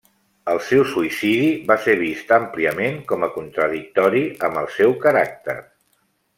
El 0.51 0.61
seu 0.69 0.79
suïcidi 0.93 1.49
va 1.67 1.77
ser 1.83 1.95
vist 1.99 2.33
àmpliament 2.39 2.99
com 3.13 3.27
a 3.27 3.31
contradictori 3.37 4.25
amb 4.49 4.61
el 4.65 4.73
seu 4.81 4.99
caràcter. 5.07 5.59